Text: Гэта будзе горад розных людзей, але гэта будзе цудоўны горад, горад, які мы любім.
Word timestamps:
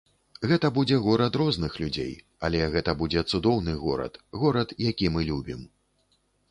Гэта 0.51 0.69
будзе 0.77 0.97
горад 1.07 1.37
розных 1.41 1.77
людзей, 1.83 2.09
але 2.49 2.59
гэта 2.77 2.91
будзе 3.03 3.25
цудоўны 3.31 3.73
горад, 3.87 4.13
горад, 4.45 4.69
які 4.91 5.05
мы 5.17 5.21
любім. 5.31 5.61